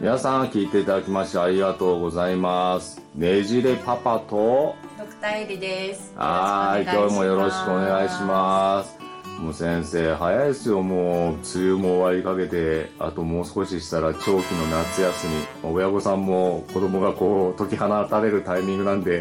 [0.00, 3.02] 皆さん聞いていただきましてありがとうございます。
[3.14, 6.14] ねじれパパとドクターエリです。
[6.16, 8.98] はい今日もよろしくお願いします。
[9.38, 10.82] もう先生早いですよ。
[10.82, 14.40] もう梅雨も終わりかけてあともう少ししたら長期の
[14.70, 15.26] 夏休
[15.64, 15.70] み。
[15.70, 19.20] 親御さんも子供がこう解き放たれるタイミングなんで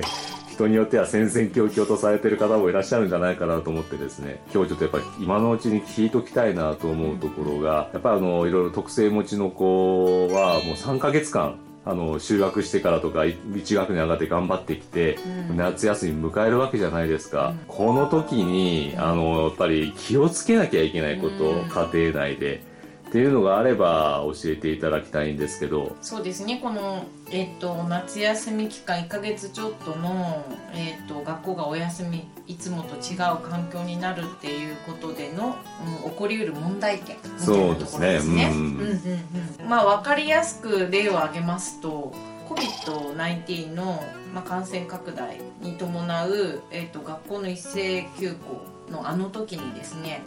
[0.60, 15.18] 人によっては戦々恐々とされてる方もいらっしゃるんじゃないかなと思ってですね今日ちょっとやっぱり今のうちに聞いときたいなと思うところがやっぱりあのいろいろ特性持ちの子はもう3ヶ月間あの就学してからとか1学年上がって頑張ってきて、
[15.50, 22.62] うん、夏休み迎えるわけじゃないですか、うん、この時にあのやっぱり気をつけなきゃいけないこと、うん、家庭内で
[23.10, 25.96] っていうのがあれば教えていただきたいんですけど。
[26.00, 26.60] そうですね。
[26.62, 33.18] この、えーと、夏休み期間1か月ちょっとの、えーと、学校がお休みいつもと違う
[33.50, 35.56] 環境になるっていうことでの、
[36.04, 38.52] うん、起こりうる問題点みたいなところですね。
[39.68, 42.14] まあ分かりやすく例を挙げますと
[42.48, 44.04] COVID-19 の、
[44.36, 50.22] まあ、感染拡大に伴う、えーと学校の一斉休校のあの時にですね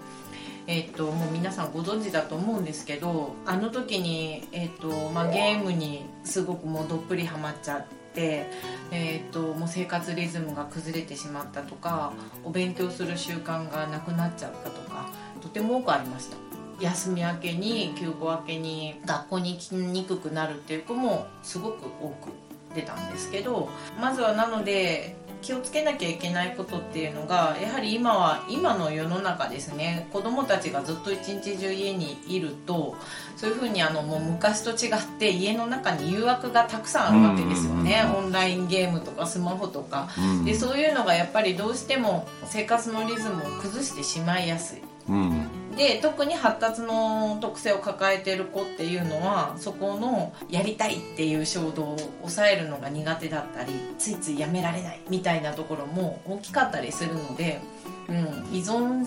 [0.67, 8.47] えーと、もう皆さんご存知だと思うんですけどあの時に、えーとまあ、ゲームにすごくもうどっぷりハマっちゃって、
[8.91, 12.13] えーと、もう生活リズムが崩れてしまったとか
[12.45, 16.37] お勉強する習慣がなくなっちゃったとかとても多くありました。
[16.81, 22.31] 休み明けに休校明けに学校に行きにくくなるっていう子もすごく多く
[22.75, 23.69] 出たんですけど
[24.01, 32.95] まずはなので気をつけなきゃいけないことっていうのがやはり今は今の世の中ですね子どもたちがずっと一日中家にいると
[33.37, 40.09] そういうふうにあのもう昔と違って家の中に誘惑がたくさんあるわけですよね、オンラインゲームとかスマホとか、
[40.45, 44.83] でそういうのがやっぱりどうしても生活のリズムを崩してしまいやすい。
[45.09, 57.61] うんで特に発達の特性を抱えてる子っていうのはそこのやりたいっていう衝動を抑えるのが苦手だったりついついやめられないみたいなところも大きかったりするので、
[58.09, 58.17] うん、
[58.55, 59.07] 依存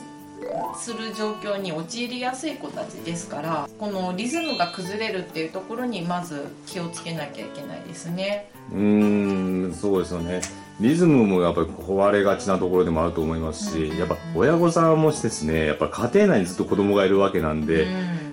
[0.75, 8.51] する状況に陥りやすい子たちですからこのリズムが崩れるっていうところにまず気をつけなきゃいけないですね。
[8.71, 10.41] うんそうですよね
[10.79, 17.87] リズムもやっぱり壊れがちなところでもあると思いますし、やっぱ親御さんもですね、やっぱ家庭内にずっと子供がいるわけなんで、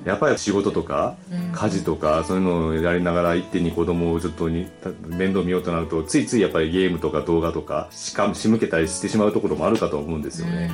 [0.05, 1.15] やっぱり仕事とか、
[1.53, 4.69] 家事とか、そういうのをやりながら一手に子供をずっとに
[5.07, 10.71] 面倒見ようとなると、ついついやっぱりゲームとか動画とか、しか仕向けたりしてしまうところもあるかと思うんですよね。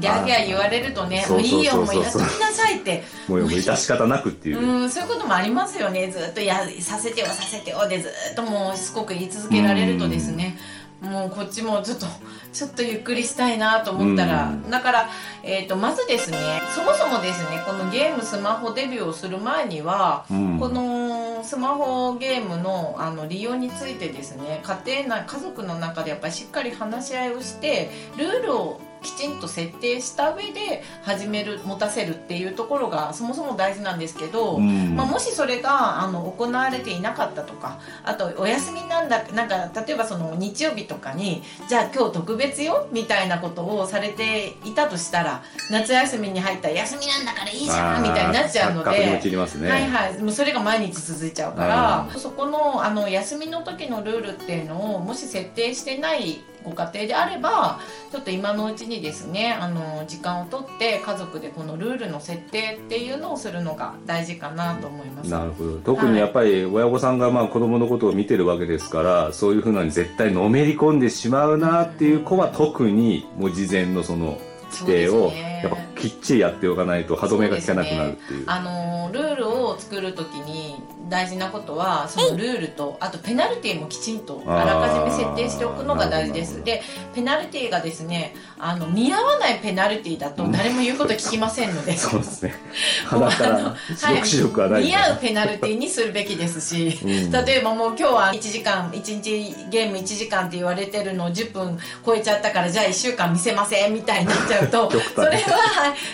[0.00, 3.04] ギャーギャー言われるとね、もういいよ、もうやっときなさいって。
[3.28, 4.58] もう致し方なくっていう。
[4.58, 6.10] うん、そういうこともありますよね。
[6.10, 10.58] ずっとや、させてよ、させてよでずっともうしつこく言い続けられるとですね。
[11.04, 12.06] もうこっちもちょっと
[12.52, 15.08] ちょっとゆっくりしたいなと思ったら、だから、
[15.42, 16.38] えーと、まずですね
[16.72, 50.18] そもそもですねこのゲームスマホデビューをする前には、うん、このスマホゲームのあの利用についてですね家庭内家族の中でやっぱりしっかり話し合いをしてルールをきちんと設定した上で始める持たせるっていうところがそもそも大事なんですけど、うん、まあ、もしそれがあの行われていなかったとかあとお休みなんだなんか例えばその日曜日とかにじゃあ今日特別よみたいなことをされていたとしたら夏休みに入ったら休みなんだからいいじゃんみたいになっちゃうので、ね、はいはい。
[50.22, 57.80] もうそれが毎日続いちゃうからそこのあの休みの時のルールっていうのをもし設定してないご家庭であれば
[58.10, 65.30] ちょっと今のうちにですねあの時間をとって家族でこのルールの設定っていうのをするのが大事かなと思います。
[65.30, 65.78] なるほど。
[65.78, 74.38] 特にやっぱり親御さんがまあ子供のことを見てるわけですからそういうふうなに絶対のめり込んでしまうなっていう子は特にもう事前のその
[74.70, 75.32] 規定を
[75.64, 78.38] やっぱきっちりやっておかないと歯止めが効かなくなるっていう。
[78.38, 80.76] うね、あのルールを作る時に
[81.08, 86.64] 大事なことはそのルールとあとペナルティーもきちんとあらかじめ設定しておくのが大事です。
[86.64, 86.82] で
[87.14, 92.54] ペナルティーがですねあの見合わないペナルティーだと誰も言うこと聞きませんので、 そうですね。
[93.06, 105.53] 鼻から抑止力はない、似合うペナルティーにするべきですし、うん、例えばもう今日は1時間1日ゲーム1時間って言われてるのを10分超えちゃったからじゃあ1週間見せませんみたいになっちゃうと それは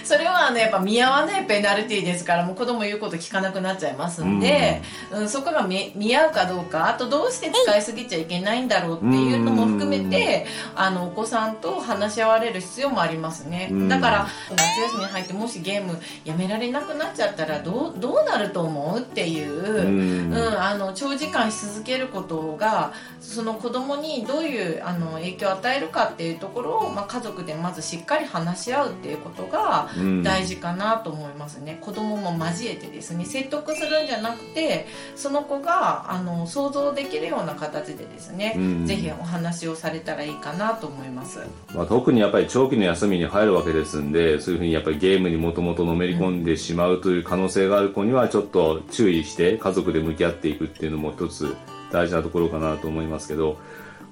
[0.04, 4.82] それはあのやっぱ見合わないペナルティーですからもう子供言うこと聞かなくなっちゃいますんで、
[5.12, 13.70] うん、そこが見見合うかどうかあとどうして使いすぎちゃいけないんだろうっていうのも含めてあのお子さんと話し合われる必要もありますね。
[13.88, 29.88] だから夏休みに入ってもしゲームやめられなくなっちゃったらどうどうなると思うっていううんあの長時間し続けることがその子供にどういうあの影響を与えるかっていうところを、まあ、家族でまずしっかり話し合うっていうことが
[30.22, 31.78] 大事かなと思いますね。
[31.80, 33.24] 子供も交えてですね。
[33.24, 34.86] 説得するんじゃなくて
[35.16, 38.86] その子があの想像できるような形でですね、うん。
[38.86, 41.40] ぜひお話をされたらいいかなと思います。
[41.74, 51.56] まあ、特にやっぱり長期の休みに入るわけですんでそういうふうにやっぱりゲームにもともとのめり込んでしまうという可能性がある子にはちょっと注意して家族で向き合っていくっていうのも一つ
[51.92, 53.58] 大事なところかなと思いますけど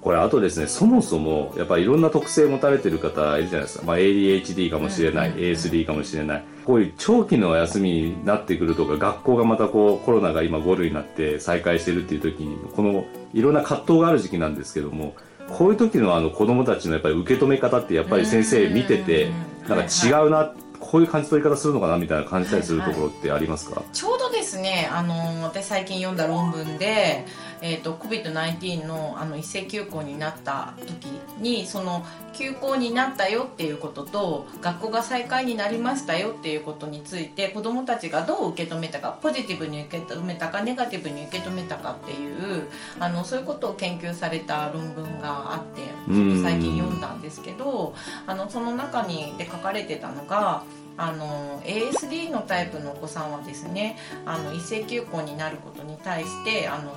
[0.01, 6.45] これあとですねそもそもやっぱりいろんな特性持たれてる方いるじゃないですか、まあ、ADHD かもしれない、ASD かもしれない。
[6.65, 15.15] こういう長期の休みになってくるとか学校がまたこうコロナが今5類になって再開してるっていう時にこのいろんな葛藤がある時期なんですけども
[15.49, 24.18] こういう時のあの子供たちのやっぱり受け止め方ってやっぱり先生見ててうんなんか違うな、こういう感じ取り方するのかなみたいな感じたりするところってありますか、ちょうど
[24.59, 27.25] ですね、あの私最近読んだ論文で、
[27.63, 31.07] えー、と COVID-19 のあの一斉休校になった時
[31.39, 42.69] にその休校になったよっていうことと学校が再開になりましたよっていうことについて子どもたちがどう受け止めたかポジティブに受け止めたかネガティブに受け止めたかっていう
[42.99, 47.95] あのそういうことを研究された論文があってうん最近読んだんですけど
[48.27, 50.63] あのその中にで書かれてたのが
[50.99, 53.97] あの ASD のタイプのお子さんはですね
[54.27, 56.93] あの一斉休校になることに対してあの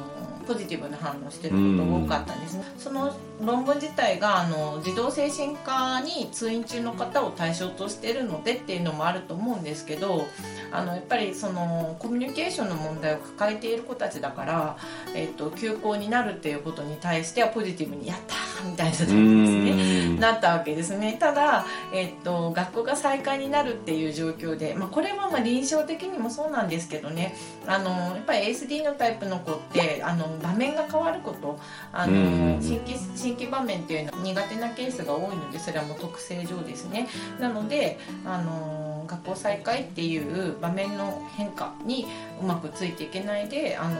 [0.52, 10.26] ポジティブな反応してることが多かったんですね、その論文自体があの児童精神科に通院中の方を対象としてるのでっていうのもあると思うんですけど
[10.72, 14.78] あのやっぱりそのコミュニケーションの問題を抱えている子たちだから、
[15.16, 18.36] えっと休校になるっていうことに対してはポジティブに「やった!」
[18.68, 20.08] みたいな感じですね。
[20.10, 31.60] んなったわけですねただ、えっと学校が再開になるっていう状況で、まあ、これはまあ臨床的にもそうなんですけどねあのやっぱり ASD のタイプの子ってあの場面が変わること
[31.92, 32.62] あの、うん。
[32.62, 37.08] 新規新規場面っていうのは苦手なケースが多いのでそれはもう特性上ですね。
[37.40, 42.06] なのであの学校再開っていう場面の変化に
[42.42, 43.96] うまくついていけないであの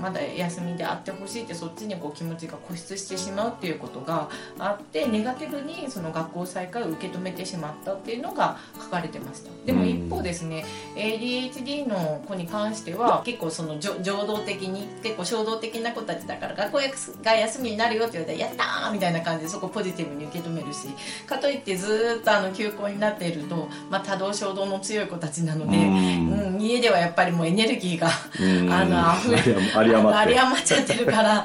[0.00, 10.64] まだ休みであってほしいってそっちにこう気持ちが固執してしまうっていうことがあってネガティブにその学校再開を受け止めてしまったっていうのが書かれてましたでも一方ですね
[10.94, 16.78] ADHD の子に関しては結構そのじょ情動的に結構衝動的な子たちだから学校
[17.22, 20.88] が休みになるよって言われたら「やったー!」みたいな感じでそこポジティブに受け止めるし
[21.26, 26.54] かといってずっとあの休校になっていると、まあ、多動症衝動の強い子たちなので、うん。
[26.54, 28.08] うん、家ではやっぱりもうエネルギーが
[28.40, 28.72] うん。
[28.72, 30.16] あの溢れあり余って。
[30.16, 31.44] あり余っちゃってるから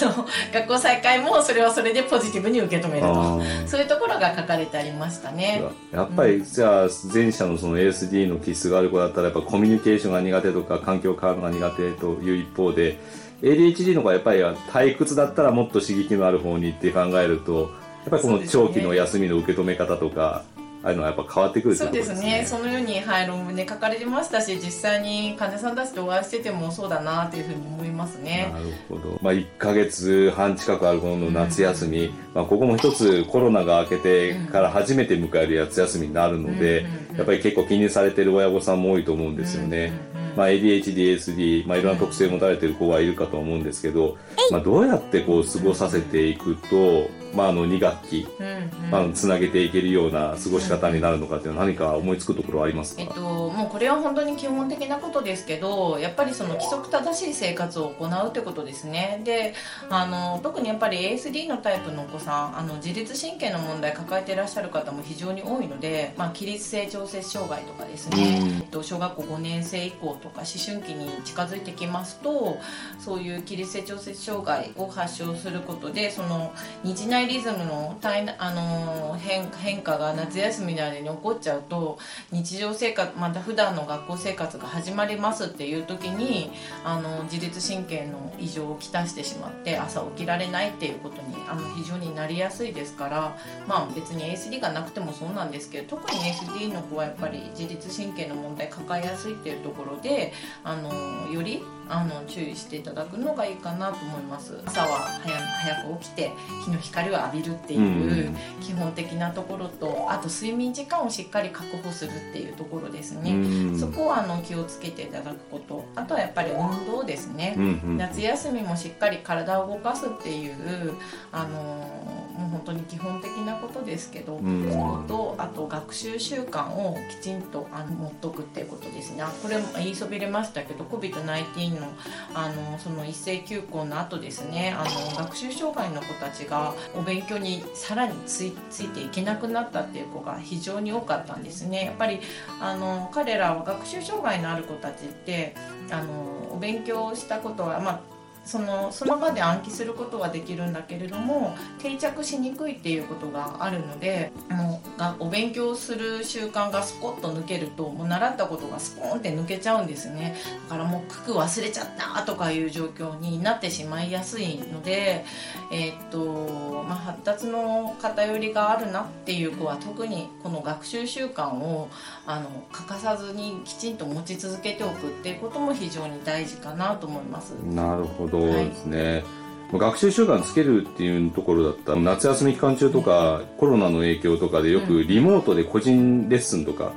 [0.00, 3.66] の学校再開もそれはそれでポジティブに受け止めるあとー。
[3.66, 5.62] そういうところが書かれてありましたね。
[5.92, 12.98] やっぱり、じゃあ前者のその ASD の気質がある子だったらやっぱコミュニケーションが苦手とか環境変わるのが苦手という一方で
[13.42, 17.70] ADHD の子はやっぱり退屈だったらもっと刺激のある方にって考えると
[18.04, 20.44] やっぱりこの長期の休みの受け止め方とか
[20.88, 22.40] ああいうのはやっぱ変わってくるそうですすね。
[22.40, 28.58] ねそのように、はい、論文で書かれてましたし実際に患者さんたちとお会いしててもそうだなというふうに思いますねな。
[28.58, 39.78] るほど、まあ、1ヶ月半近くあるこの夏休み、まあ、ここも一つコロナが明けてから初めて迎える夏休みになるので、うんうんうんやっぱり結構気にされてる親御さんも多いと思うんですよね。
[39.78, 40.07] うんうんうん
[40.38, 44.16] まあ、ADHD、ASD、まあ、いろんな特性を持たれてる子はいるかと思うんですけど、
[44.52, 48.90] まあ、どうやってこう過ごさせていくと、まあ、あの2学期、うんうん。
[48.92, 59.20] まあ、つなげていけるような過ごし方になるのかっていうのは何か思いつくところはありますか、えっと、もうこれは本当に基本的なことですけどやっぱりその規則正しい生活を行うってことですね。
[59.24, 59.52] で
[59.90, 72.58] あの特にやっぱり ASD のタイプのお子さんあの自律神経の問題抱えていらっしゃる方も非常に多いので、まあ、起立性調節障害とかですね、と、小学校5年生以降とか思春期に近づいてきますと
[73.00, 76.52] そういう起立性調節障害を発症することでその
[76.84, 81.98] 日内リズムの体なあの変変化が夏休みの間に起こっちゃうと
[82.30, 86.50] 日常生活また普段の学校生活が始まりますっていう時に
[86.84, 104.60] あの自律神経の異常をきたしてしまって朝起きられないっていうことにあの非常になりやすいですからまあ別に ASD がなくてもそうなんですけど特に ASD の子はやっぱり自律神経の問題抱えやすいっていうところであのよりあの注意していただくのがいいかなと思います。
[104.66, 106.32] 朝は早早く起きて
[106.66, 108.36] 日の光を浴びるっていううん。
[108.60, 113.37] 基本的なところとあと睡眠時間をしっかり確保するっていうところですね、うん
[113.78, 115.84] そこはあの気をつけていただくこと。
[115.94, 120.94] あとはやっぱり運動ですね、うんうん夏休みもしっかり体を動かすっていう
[121.32, 124.70] あのもう本当に基本的なことですけど、うん。
[124.70, 129.22] そことあと学習習慣をきちんとあの持っとくっていうことですね。
[129.22, 131.88] あこれも言いそびれましたけど COVID-19 の
[132.34, 134.72] あのその一斉休校の後ですね。
[134.78, 141.86] あの学習障害の子たちがお勉強にさらについついていけなくなったっていう子が非常に多かったんですね。
[141.86, 142.20] やっぱり
[142.60, 145.56] あの彼らは学習障害のある子たちって
[145.90, 146.12] あの
[146.52, 148.17] お勉強したことはまあ
[148.48, 160.34] そのその場で暗記することはできるんだけれども定着しにくいっていうことがあるのでもうがお勉強する習慣がスポッと抜けるともう習ったことがスポーンって抜けちゃうんですね
[160.70, 165.26] だからもう九九忘れちゃったとかいう状況になってしまいやすいので、
[165.70, 171.90] えーっとまあ、発達の偏りがあるなっていう子は特にこの学習習慣を
[172.26, 177.50] あの欠かさずにきちんと持ち続けておくっていうことも非常に大事かなと思います。
[177.50, 179.24] なるほどですね、
[179.72, 186.92] 学習習慣つけるっていうところだったら夏休み期間中とかコロナの影響とかでよくリモートで個人レッスンとか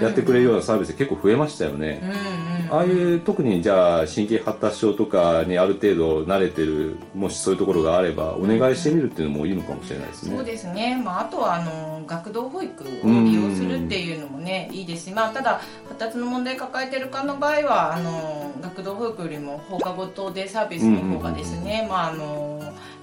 [0.00, 21.86] やってくれるようなサービス結構増えましたよね、うんうんああいう特にじゃあ神経発達症とかにある程度慣れてるもしそういうところがあればお願いしてみるっていうのもいいのかもしれないですね、そうですね、まあ、あとはあの学童保育を利用するっていうのもねいいですし、まあ、ただ発達の問題抱えてるかの場合はあの学童保育よりも放課後等デイサービスの方がですね、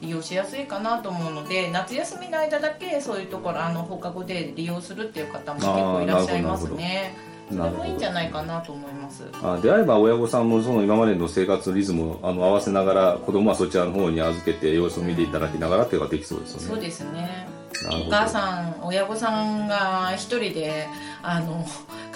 [0.01, 7.13] 利用しやすいかなと思うので夏休みの間だけそういうところあの放課後で利用するっていう方も結構いらっしゃいますね
[7.49, 9.23] それもいいんじゃないかなと思います。
[9.41, 16.67] あであれば親御さんもその今までの生活のリズムをあの合わせながら子供はそちらの方に預けて様子を見ていただきながらっていうのができそうですよね。
[16.67, 17.47] そうですね。
[18.07, 20.87] お母さん親御さんが一人で
[21.23, 21.65] あの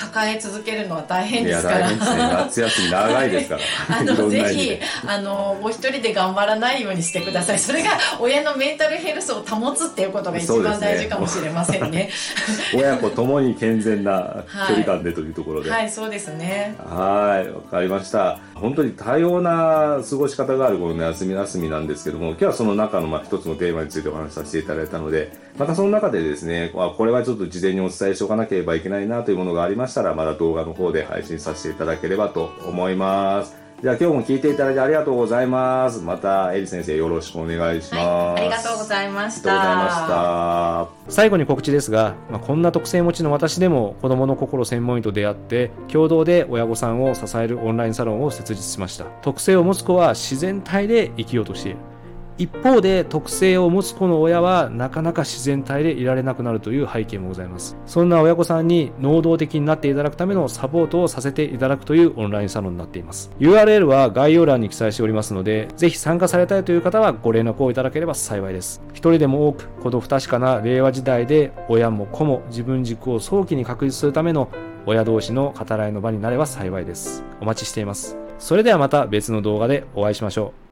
[0.04, 1.90] 抱え続けるのは大変ですから。
[1.90, 1.98] ね。
[1.98, 3.62] 夏休み長いですから。
[4.00, 7.60] あの ぜひあのお一人で頑張らないようにしてください。
[7.60, 12.10] それが親のメンタルヘルスを保つっていうことが一番大事かもしれませんね。
[12.76, 16.76] 親子ともに健全な距離感でというところで、はいそうですね。
[16.80, 18.40] はい、わかりました。
[18.56, 33.64] 本当に多様な過ごし方があるこの夏休みなんですけども、今日はその中のまあ一つのテーマについてお話しさせていただいたので、またその中でですね、あこれはちょっと事前にお伝えしておかなければいけないなというものがありましたら、また動画の方で配信させていただければと思います。
[33.84, 36.00] じゃあ今日も聞いていただいてありがとうございます。
[36.00, 38.06] またエリ先生よろしくお願いします。
[38.06, 41.12] はいありがとうございましありがとうございました。
[41.12, 51.93] 最後に告知ですが、まあ、こんな特性持ちの私でも子供の心専門医と出会って共同で親御さんを支えるオンラインサロンを設立しました特性を持つ子は自然体で生きようとしている
[52.38, 57.78] 一方で特性を持つ子の親はなかなか自然体でいられなくなるという背景もございます。
[57.86, 63.32] そんな親御さんに能動的になっていただくためのサポートをさせていただくというオンラインサロンになっています。
[63.40, 68.82] URL は概要欄に記載しておりますのでぜひ参加されたいという方はご連絡をいただければ幸いです。
[68.94, 74.50] 一人でも多く子と不確かな令和時代で親も子も自分軸を早期に確立するための
[74.86, 77.24] 親同士の語らいの場になれば幸いです。
[77.42, 78.18] お待ちしています。
[78.40, 80.63] それではまた別の動画でお会いしましょう。